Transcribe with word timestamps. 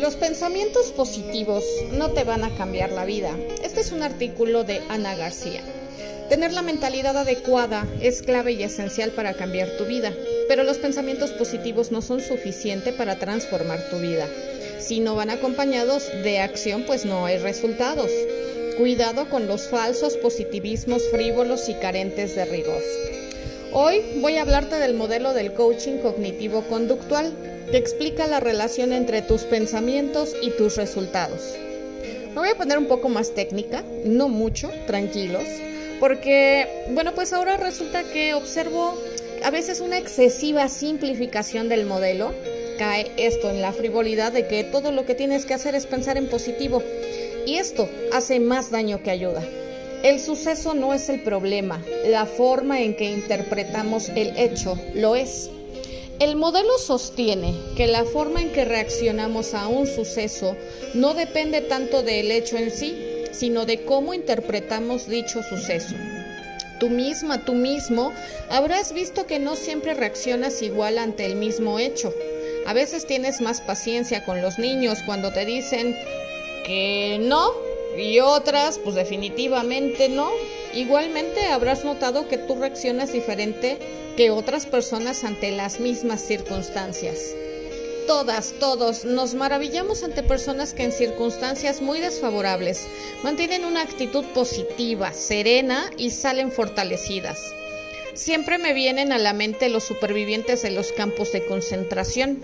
Los 0.00 0.14
pensamientos 0.14 0.92
positivos 0.92 1.64
no 1.92 2.10
te 2.10 2.22
van 2.22 2.44
a 2.44 2.54
cambiar 2.54 2.92
la 2.92 3.06
vida. 3.06 3.30
Este 3.64 3.80
es 3.80 3.92
un 3.92 4.02
artículo 4.02 4.62
de 4.62 4.82
Ana 4.90 5.14
García. 5.16 5.62
Tener 6.28 6.52
la 6.52 6.60
mentalidad 6.60 7.16
adecuada 7.16 7.86
es 8.02 8.20
clave 8.20 8.52
y 8.52 8.62
esencial 8.62 9.12
para 9.12 9.32
cambiar 9.32 9.70
tu 9.78 9.86
vida, 9.86 10.12
pero 10.48 10.64
los 10.64 10.76
pensamientos 10.76 11.30
positivos 11.32 11.92
no 11.92 12.02
son 12.02 12.20
suficientes 12.20 12.92
para 12.94 13.18
transformar 13.18 13.88
tu 13.88 13.98
vida. 13.98 14.28
Si 14.80 15.00
no 15.00 15.14
van 15.14 15.30
acompañados 15.30 16.04
de 16.22 16.40
acción, 16.40 16.84
pues 16.86 17.06
no 17.06 17.24
hay 17.24 17.38
resultados. 17.38 18.10
Cuidado 18.76 19.30
con 19.30 19.46
los 19.46 19.68
falsos 19.68 20.18
positivismos 20.18 21.02
frívolos 21.10 21.70
y 21.70 21.74
carentes 21.74 22.36
de 22.36 22.44
rigor. 22.44 22.82
Hoy 23.78 24.00
voy 24.22 24.38
a 24.38 24.40
hablarte 24.40 24.76
del 24.76 24.94
modelo 24.94 25.34
del 25.34 25.52
coaching 25.52 25.98
cognitivo-conductual 25.98 27.30
que 27.70 27.76
explica 27.76 28.26
la 28.26 28.40
relación 28.40 28.90
entre 28.94 29.20
tus 29.20 29.42
pensamientos 29.42 30.34
y 30.40 30.48
tus 30.52 30.76
resultados. 30.76 31.54
Me 32.30 32.36
voy 32.36 32.48
a 32.48 32.56
poner 32.56 32.78
un 32.78 32.86
poco 32.86 33.10
más 33.10 33.34
técnica, 33.34 33.84
no 34.06 34.30
mucho, 34.30 34.70
tranquilos, 34.86 35.42
porque, 36.00 36.86
bueno, 36.92 37.14
pues 37.14 37.34
ahora 37.34 37.58
resulta 37.58 38.02
que 38.04 38.32
observo 38.32 38.96
a 39.44 39.50
veces 39.50 39.82
una 39.82 39.98
excesiva 39.98 40.70
simplificación 40.70 41.68
del 41.68 41.84
modelo. 41.84 42.32
Cae 42.78 43.10
esto 43.18 43.50
en 43.50 43.60
la 43.60 43.74
frivolidad 43.74 44.32
de 44.32 44.46
que 44.46 44.64
todo 44.64 44.90
lo 44.90 45.04
que 45.04 45.14
tienes 45.14 45.44
que 45.44 45.52
hacer 45.52 45.74
es 45.74 45.84
pensar 45.84 46.16
en 46.16 46.28
positivo. 46.28 46.82
Y 47.44 47.56
esto 47.56 47.90
hace 48.10 48.40
más 48.40 48.70
daño 48.70 49.02
que 49.02 49.10
ayuda. 49.10 49.46
El 50.06 50.20
suceso 50.20 50.72
no 50.72 50.94
es 50.94 51.08
el 51.08 51.20
problema, 51.20 51.82
la 52.04 52.26
forma 52.26 52.80
en 52.80 52.94
que 52.94 53.10
interpretamos 53.10 54.08
el 54.10 54.36
hecho 54.36 54.78
lo 54.94 55.16
es. 55.16 55.50
El 56.20 56.36
modelo 56.36 56.78
sostiene 56.78 57.56
que 57.76 57.88
la 57.88 58.04
forma 58.04 58.40
en 58.40 58.52
que 58.52 58.64
reaccionamos 58.64 59.52
a 59.52 59.66
un 59.66 59.88
suceso 59.88 60.56
no 60.94 61.14
depende 61.14 61.60
tanto 61.60 62.04
del 62.04 62.30
hecho 62.30 62.56
en 62.56 62.70
sí, 62.70 62.96
sino 63.32 63.66
de 63.66 63.82
cómo 63.82 64.14
interpretamos 64.14 65.08
dicho 65.08 65.42
suceso. 65.42 65.96
Tú 66.78 66.88
misma, 66.88 67.44
tú 67.44 67.54
mismo, 67.54 68.12
habrás 68.48 68.92
visto 68.92 69.26
que 69.26 69.40
no 69.40 69.56
siempre 69.56 69.92
reaccionas 69.94 70.62
igual 70.62 70.98
ante 70.98 71.26
el 71.26 71.34
mismo 71.34 71.80
hecho. 71.80 72.14
A 72.68 72.74
veces 72.74 73.08
tienes 73.08 73.40
más 73.40 73.60
paciencia 73.60 74.24
con 74.24 74.40
los 74.40 74.60
niños 74.60 75.00
cuando 75.04 75.32
te 75.32 75.44
dicen 75.44 75.96
que 76.64 77.18
no 77.20 77.65
y 77.98 78.20
otras, 78.20 78.78
pues 78.78 78.94
definitivamente 78.94 80.08
no. 80.08 80.30
Igualmente 80.74 81.46
habrás 81.46 81.84
notado 81.84 82.28
que 82.28 82.38
tú 82.38 82.56
reaccionas 82.56 83.12
diferente 83.12 83.78
que 84.16 84.30
otras 84.30 84.66
personas 84.66 85.24
ante 85.24 85.50
las 85.52 85.80
mismas 85.80 86.20
circunstancias. 86.20 87.34
Todas, 88.06 88.54
todos 88.60 89.04
nos 89.04 89.34
maravillamos 89.34 90.04
ante 90.04 90.22
personas 90.22 90.74
que 90.74 90.84
en 90.84 90.92
circunstancias 90.92 91.80
muy 91.80 92.00
desfavorables 92.00 92.86
mantienen 93.24 93.64
una 93.64 93.82
actitud 93.82 94.24
positiva, 94.26 95.12
serena 95.12 95.90
y 95.96 96.10
salen 96.10 96.52
fortalecidas. 96.52 97.38
Siempre 98.14 98.58
me 98.58 98.72
vienen 98.72 99.12
a 99.12 99.18
la 99.18 99.32
mente 99.32 99.68
los 99.68 99.84
supervivientes 99.84 100.62
de 100.62 100.70
los 100.70 100.92
campos 100.92 101.32
de 101.32 101.44
concentración. 101.44 102.42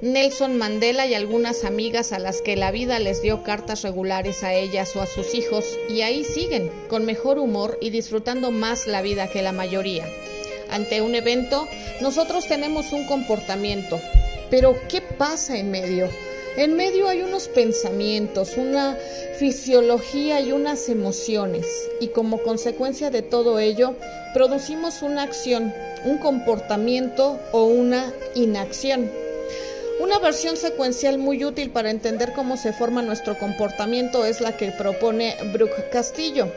Nelson 0.00 0.56
Mandela 0.56 1.06
y 1.06 1.14
algunas 1.14 1.64
amigas 1.64 2.12
a 2.12 2.18
las 2.18 2.42
que 2.42 2.56
la 2.56 2.70
vida 2.70 2.98
les 2.98 3.22
dio 3.22 3.42
cartas 3.42 3.82
regulares 3.82 4.42
a 4.42 4.54
ellas 4.54 4.94
o 4.96 5.02
a 5.02 5.06
sus 5.06 5.34
hijos 5.34 5.64
y 5.88 6.02
ahí 6.02 6.24
siguen, 6.24 6.70
con 6.88 7.04
mejor 7.04 7.38
humor 7.38 7.78
y 7.80 7.90
disfrutando 7.90 8.50
más 8.50 8.86
la 8.86 9.02
vida 9.02 9.28
que 9.28 9.42
la 9.42 9.52
mayoría. 9.52 10.06
Ante 10.70 11.02
un 11.02 11.14
evento, 11.14 11.66
nosotros 12.00 12.46
tenemos 12.46 12.92
un 12.92 13.06
comportamiento, 13.06 14.00
pero 14.50 14.76
¿qué 14.88 15.00
pasa 15.00 15.58
en 15.58 15.70
medio? 15.70 16.08
En 16.56 16.74
medio 16.74 17.08
hay 17.08 17.22
unos 17.22 17.48
pensamientos, 17.48 18.56
una 18.56 18.96
fisiología 19.38 20.40
y 20.40 20.52
unas 20.52 20.88
emociones, 20.88 21.66
y 22.00 22.08
como 22.08 22.42
consecuencia 22.42 23.10
de 23.10 23.22
todo 23.22 23.58
ello, 23.58 23.94
producimos 24.34 25.02
una 25.02 25.22
acción, 25.22 25.72
un 26.04 26.18
comportamiento 26.18 27.38
o 27.52 27.64
una 27.64 28.12
inacción. 28.34 29.10
Una 30.00 30.18
versión 30.18 30.56
secuencial 30.56 31.18
muy 31.18 31.44
útil 31.44 31.68
para 31.68 31.90
entender 31.90 32.32
cómo 32.32 32.56
se 32.56 32.72
forma 32.72 33.02
nuestro 33.02 33.38
comportamiento 33.38 34.24
es 34.24 34.40
la 34.40 34.56
que 34.56 34.72
propone 34.72 35.36
Brooke 35.52 35.90
Castillo. 35.92 36.50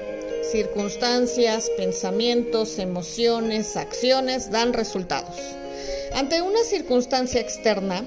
Circunstancias, 0.49 1.69
pensamientos, 1.75 2.79
emociones, 2.79 3.75
acciones 3.75 4.49
dan 4.49 4.71
resultados. 4.71 5.35
Ante 6.13 6.41
una 6.41 6.63
circunstancia 6.63 7.41
externa, 7.41 8.05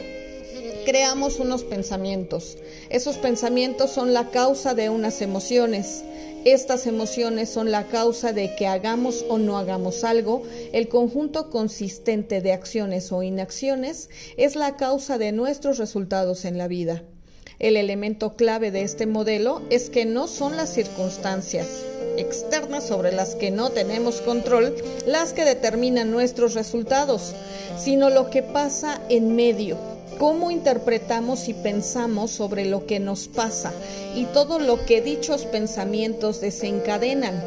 creamos 0.86 1.38
unos 1.38 1.64
pensamientos. 1.64 2.56
Esos 2.88 3.18
pensamientos 3.18 3.90
son 3.90 4.14
la 4.14 4.30
causa 4.30 4.72
de 4.72 4.88
unas 4.88 5.20
emociones. 5.20 6.02
Estas 6.44 6.86
emociones 6.86 7.48
son 7.48 7.70
la 7.70 7.88
causa 7.88 8.32
de 8.32 8.54
que 8.54 8.66
hagamos 8.66 9.24
o 9.28 9.38
no 9.38 9.58
hagamos 9.58 10.04
algo. 10.04 10.42
El 10.72 10.88
conjunto 10.88 11.50
consistente 11.50 12.40
de 12.40 12.52
acciones 12.52 13.10
o 13.12 13.22
inacciones 13.22 14.10
es 14.36 14.54
la 14.54 14.76
causa 14.76 15.18
de 15.18 15.32
nuestros 15.32 15.78
resultados 15.78 16.44
en 16.44 16.58
la 16.58 16.68
vida. 16.68 17.02
El 17.58 17.76
elemento 17.76 18.36
clave 18.36 18.70
de 18.70 18.82
este 18.82 19.06
modelo 19.06 19.62
es 19.70 19.90
que 19.90 20.04
no 20.04 20.28
son 20.28 20.56
las 20.56 20.72
circunstancias 20.72 21.66
externas 22.18 22.86
sobre 22.86 23.12
las 23.12 23.34
que 23.34 23.50
no 23.50 23.70
tenemos 23.70 24.20
control 24.20 24.74
las 25.06 25.32
que 25.32 25.44
determinan 25.44 26.10
nuestros 26.10 26.54
resultados, 26.54 27.34
sino 27.78 28.10
lo 28.10 28.30
que 28.30 28.42
pasa 28.42 29.00
en 29.08 29.36
medio, 29.36 29.78
cómo 30.18 30.50
interpretamos 30.50 31.48
y 31.48 31.54
pensamos 31.54 32.30
sobre 32.30 32.64
lo 32.64 32.86
que 32.86 33.00
nos 33.00 33.28
pasa 33.28 33.72
y 34.14 34.24
todo 34.26 34.58
lo 34.58 34.84
que 34.86 35.02
dichos 35.02 35.44
pensamientos 35.44 36.40
desencadenan. 36.40 37.42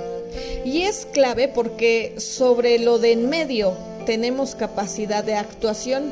Y 0.63 0.83
es 0.83 1.07
clave 1.11 1.47
porque 1.47 2.15
sobre 2.17 2.79
lo 2.79 2.99
de 2.99 3.13
en 3.13 3.29
medio 3.29 3.73
tenemos 4.05 4.55
capacidad 4.55 5.23
de 5.23 5.35
actuación, 5.35 6.11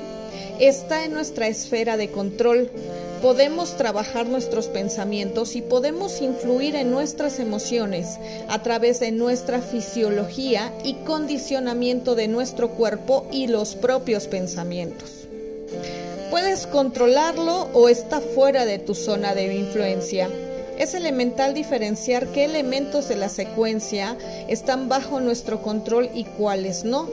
está 0.59 1.05
en 1.05 1.13
nuestra 1.13 1.47
esfera 1.47 1.97
de 1.97 2.09
control, 2.09 2.69
podemos 3.21 3.77
trabajar 3.77 4.27
nuestros 4.27 4.67
pensamientos 4.67 5.55
y 5.55 5.61
podemos 5.61 6.21
influir 6.21 6.75
en 6.75 6.91
nuestras 6.91 7.39
emociones 7.39 8.17
a 8.47 8.61
través 8.61 8.99
de 8.99 9.11
nuestra 9.11 9.61
fisiología 9.61 10.73
y 10.83 10.93
condicionamiento 11.05 12.15
de 12.15 12.27
nuestro 12.27 12.69
cuerpo 12.69 13.27
y 13.31 13.47
los 13.47 13.75
propios 13.75 14.27
pensamientos. 14.27 15.26
Puedes 16.39 16.67
controlarlo 16.67 17.67
o 17.73 17.89
está 17.89 18.21
fuera 18.21 18.65
de 18.65 18.77
tu 18.77 18.93
zona 18.93 19.33
de 19.33 19.55
influencia. 19.55 20.29
Es 20.77 20.93
elemental 20.93 21.55
diferenciar 21.55 22.27
qué 22.27 22.45
elementos 22.45 23.09
de 23.09 23.15
la 23.15 23.27
secuencia 23.27 24.15
están 24.47 24.87
bajo 24.87 25.19
nuestro 25.19 25.63
control 25.63 26.11
y 26.13 26.25
cuáles 26.25 26.83
no. 26.83 27.09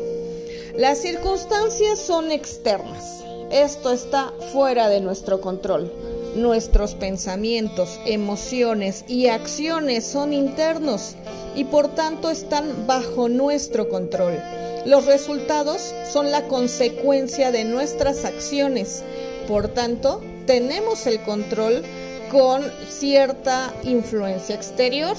Las 0.76 0.98
circunstancias 0.98 2.00
son 2.00 2.32
externas. 2.32 3.24
Esto 3.50 3.92
está 3.92 4.30
fuera 4.52 4.90
de 4.90 5.00
nuestro 5.00 5.40
control. 5.40 5.90
Nuestros 6.34 6.94
pensamientos, 6.94 8.00
emociones 8.06 9.04
y 9.06 9.28
acciones 9.28 10.04
son 10.04 10.32
internos 10.32 11.14
y 11.54 11.64
por 11.64 11.94
tanto 11.94 12.28
están 12.28 12.86
bajo 12.88 13.28
nuestro 13.28 13.88
control. 13.88 14.40
Los 14.84 15.06
resultados 15.06 15.94
son 16.12 16.32
la 16.32 16.48
consecuencia 16.48 17.52
de 17.52 17.64
nuestras 17.64 18.24
acciones. 18.24 19.04
Por 19.46 19.68
tanto, 19.68 20.20
tenemos 20.46 21.06
el 21.06 21.22
control 21.22 21.84
con 22.32 22.64
cierta 22.88 23.72
influencia 23.84 24.56
exterior. 24.56 25.16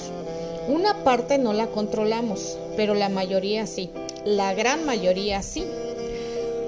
Una 0.68 1.02
parte 1.02 1.38
no 1.38 1.54
la 1.54 1.68
controlamos, 1.68 2.58
pero 2.76 2.94
la 2.94 3.08
mayoría 3.08 3.66
sí. 3.66 3.90
La 4.26 4.52
gran 4.52 4.84
mayoría 4.84 5.42
sí. 5.42 5.64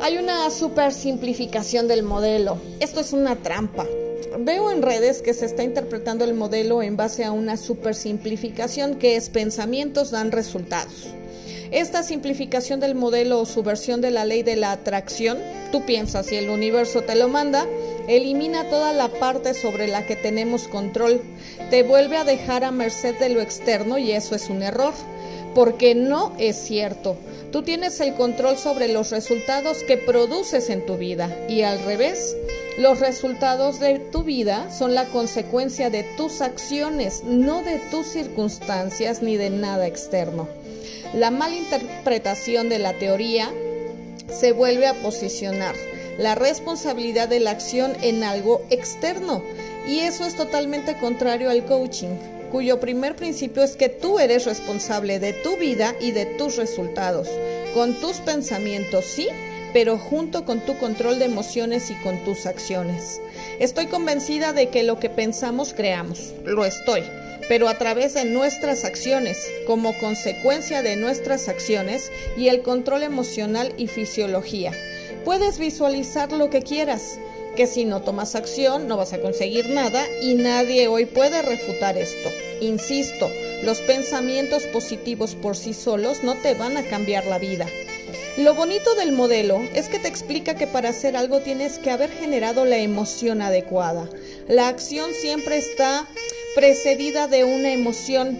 Hay 0.00 0.16
una 0.16 0.48
super 0.50 0.92
simplificación 0.92 1.86
del 1.86 2.02
modelo. 2.02 2.56
Esto 2.80 3.00
es 3.00 3.12
una 3.12 3.36
trampa. 3.36 3.84
Veo 4.36 4.70
en 4.70 4.82
redes 4.82 5.22
que 5.22 5.32
se 5.32 5.46
está 5.46 5.62
interpretando 5.62 6.24
el 6.24 6.34
modelo 6.34 6.82
en 6.82 6.96
base 6.96 7.24
a 7.24 7.32
una 7.32 7.56
super 7.56 7.94
simplificación 7.94 8.96
que 8.96 9.16
es 9.16 9.30
pensamientos 9.30 10.10
dan 10.10 10.32
resultados. 10.32 11.08
Esta 11.70 12.02
simplificación 12.02 12.80
del 12.80 12.94
modelo 12.94 13.40
o 13.40 13.46
su 13.46 13.62
versión 13.62 14.00
de 14.00 14.10
la 14.10 14.24
ley 14.24 14.42
de 14.42 14.56
la 14.56 14.72
atracción, 14.72 15.38
tú 15.70 15.84
piensas 15.84 16.26
si 16.26 16.36
el 16.36 16.50
universo 16.50 17.02
te 17.02 17.14
lo 17.14 17.28
manda, 17.28 17.66
elimina 18.06 18.68
toda 18.70 18.92
la 18.92 19.08
parte 19.08 19.54
sobre 19.54 19.86
la 19.86 20.06
que 20.06 20.16
tenemos 20.16 20.66
control, 20.68 21.20
te 21.70 21.82
vuelve 21.82 22.16
a 22.16 22.24
dejar 22.24 22.64
a 22.64 22.70
merced 22.70 23.18
de 23.18 23.28
lo 23.28 23.40
externo 23.40 23.98
y 23.98 24.12
eso 24.12 24.34
es 24.34 24.48
un 24.48 24.62
error, 24.62 24.94
porque 25.54 25.94
no 25.94 26.34
es 26.38 26.56
cierto. 26.56 27.16
Tú 27.52 27.62
tienes 27.62 28.00
el 28.00 28.14
control 28.14 28.56
sobre 28.56 28.88
los 28.88 29.10
resultados 29.10 29.82
que 29.82 29.96
produces 29.96 30.70
en 30.70 30.86
tu 30.86 30.96
vida 30.96 31.34
y 31.48 31.62
al 31.62 31.82
revés, 31.82 32.34
los 32.78 33.00
resultados 33.00 33.80
de 33.80 33.98
tu 33.98 34.22
vida 34.22 34.70
son 34.70 34.94
la 34.94 35.06
consecuencia 35.06 35.90
de 35.90 36.04
tus 36.04 36.40
acciones, 36.40 37.24
no 37.24 37.62
de 37.62 37.80
tus 37.90 38.06
circunstancias 38.06 39.20
ni 39.20 39.36
de 39.36 39.50
nada 39.50 39.88
externo. 39.88 40.48
La 41.12 41.32
mala 41.32 41.56
interpretación 41.56 42.68
de 42.68 42.78
la 42.78 42.92
teoría 42.92 43.50
se 44.30 44.52
vuelve 44.52 44.86
a 44.86 44.94
posicionar. 44.94 45.74
la 46.18 46.34
responsabilidad 46.34 47.28
de 47.28 47.38
la 47.38 47.52
acción 47.52 47.92
en 48.02 48.24
algo 48.24 48.60
externo. 48.70 49.42
Y 49.86 50.00
eso 50.00 50.24
es 50.26 50.34
totalmente 50.34 50.98
contrario 50.98 51.48
al 51.48 51.64
coaching, 51.64 52.08
cuyo 52.50 52.80
primer 52.80 53.14
principio 53.14 53.62
es 53.62 53.76
que 53.76 53.88
tú 53.88 54.18
eres 54.18 54.44
responsable 54.44 55.20
de 55.20 55.32
tu 55.32 55.56
vida 55.56 55.94
y 56.00 56.10
de 56.10 56.26
tus 56.26 56.56
resultados, 56.56 57.28
con 57.72 57.94
tus 58.00 58.16
pensamientos, 58.16 59.04
sí, 59.04 59.28
pero 59.78 59.96
junto 59.96 60.44
con 60.44 60.58
tu 60.58 60.76
control 60.76 61.20
de 61.20 61.26
emociones 61.26 61.88
y 61.92 61.94
con 62.02 62.18
tus 62.24 62.46
acciones. 62.46 63.20
Estoy 63.60 63.86
convencida 63.86 64.52
de 64.52 64.70
que 64.70 64.82
lo 64.82 64.98
que 64.98 65.08
pensamos 65.08 65.72
creamos, 65.72 66.34
lo 66.44 66.64
estoy, 66.64 67.04
pero 67.48 67.68
a 67.68 67.78
través 67.78 68.14
de 68.14 68.24
nuestras 68.24 68.84
acciones, 68.84 69.38
como 69.68 69.96
consecuencia 70.00 70.82
de 70.82 70.96
nuestras 70.96 71.48
acciones 71.48 72.10
y 72.36 72.48
el 72.48 72.62
control 72.62 73.04
emocional 73.04 73.72
y 73.76 73.86
fisiología. 73.86 74.72
Puedes 75.24 75.60
visualizar 75.60 76.32
lo 76.32 76.50
que 76.50 76.62
quieras, 76.62 77.20
que 77.54 77.68
si 77.68 77.84
no 77.84 78.02
tomas 78.02 78.34
acción 78.34 78.88
no 78.88 78.96
vas 78.96 79.12
a 79.12 79.20
conseguir 79.20 79.70
nada 79.70 80.04
y 80.20 80.34
nadie 80.34 80.88
hoy 80.88 81.06
puede 81.06 81.40
refutar 81.40 81.96
esto. 81.96 82.30
Insisto, 82.60 83.30
los 83.62 83.80
pensamientos 83.82 84.64
positivos 84.64 85.36
por 85.36 85.56
sí 85.56 85.72
solos 85.72 86.24
no 86.24 86.34
te 86.34 86.54
van 86.54 86.76
a 86.76 86.82
cambiar 86.82 87.26
la 87.26 87.38
vida. 87.38 87.68
Lo 88.38 88.54
bonito 88.54 88.94
del 88.94 89.10
modelo 89.10 89.60
es 89.74 89.88
que 89.88 89.98
te 89.98 90.06
explica 90.06 90.54
que 90.54 90.68
para 90.68 90.90
hacer 90.90 91.16
algo 91.16 91.40
tienes 91.40 91.80
que 91.80 91.90
haber 91.90 92.08
generado 92.08 92.64
la 92.66 92.78
emoción 92.78 93.42
adecuada. 93.42 94.08
La 94.46 94.68
acción 94.68 95.10
siempre 95.12 95.58
está 95.58 96.06
precedida 96.54 97.26
de 97.26 97.42
una 97.42 97.72
emoción. 97.72 98.38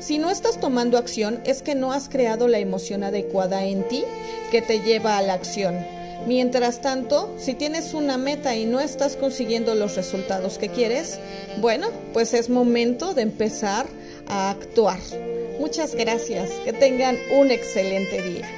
Si 0.00 0.18
no 0.18 0.28
estás 0.28 0.60
tomando 0.60 0.98
acción 0.98 1.40
es 1.46 1.62
que 1.62 1.74
no 1.74 1.92
has 1.92 2.10
creado 2.10 2.46
la 2.46 2.58
emoción 2.58 3.02
adecuada 3.02 3.64
en 3.64 3.88
ti 3.88 4.04
que 4.50 4.60
te 4.60 4.80
lleva 4.80 5.16
a 5.16 5.22
la 5.22 5.32
acción. 5.32 5.78
Mientras 6.26 6.82
tanto, 6.82 7.34
si 7.38 7.54
tienes 7.54 7.94
una 7.94 8.18
meta 8.18 8.54
y 8.54 8.66
no 8.66 8.80
estás 8.80 9.16
consiguiendo 9.16 9.74
los 9.74 9.96
resultados 9.96 10.58
que 10.58 10.68
quieres, 10.68 11.18
bueno, 11.58 11.88
pues 12.12 12.34
es 12.34 12.50
momento 12.50 13.14
de 13.14 13.22
empezar 13.22 13.86
a 14.26 14.50
actuar. 14.50 14.98
Muchas 15.58 15.94
gracias, 15.94 16.50
que 16.66 16.74
tengan 16.74 17.16
un 17.32 17.50
excelente 17.50 18.20
día. 18.20 18.57